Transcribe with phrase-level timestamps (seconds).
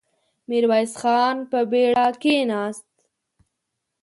[0.49, 2.87] ميرويس خان په بېړه کېناست.